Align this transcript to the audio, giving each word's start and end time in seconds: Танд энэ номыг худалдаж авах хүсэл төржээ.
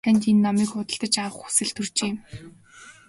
Танд 0.05 0.23
энэ 0.29 0.41
номыг 0.45 0.69
худалдаж 0.71 1.15
авах 1.21 1.35
хүсэл 1.39 1.69
төржээ. 1.75 2.11